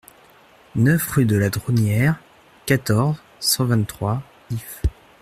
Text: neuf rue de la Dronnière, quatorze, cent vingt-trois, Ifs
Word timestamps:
neuf 0.75 1.11
rue 1.11 1.25
de 1.25 1.35
la 1.35 1.51
Dronnière, 1.51 2.19
quatorze, 2.65 3.21
cent 3.39 3.65
vingt-trois, 3.65 4.23
Ifs 4.49 4.81